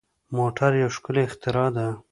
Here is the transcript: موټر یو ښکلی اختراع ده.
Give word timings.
موټر 0.37 0.71
یو 0.81 0.89
ښکلی 0.95 1.23
اختراع 1.27 1.69
ده. 1.75 1.87